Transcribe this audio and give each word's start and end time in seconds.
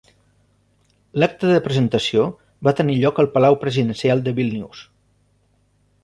L'acte 1.23 1.49
de 1.49 1.59
presentació 1.67 2.25
va 2.67 2.73
tenir 2.79 2.95
lloc 3.03 3.21
al 3.23 3.29
Palau 3.35 3.59
presidencial 3.65 4.25
de 4.29 4.33
Vílnius. 4.41 4.81